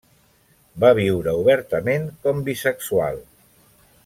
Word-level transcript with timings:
Va 0.83 0.89
viure 0.99 1.35
obertament 1.41 2.09
com 2.25 2.43
bisexual. 2.51 3.23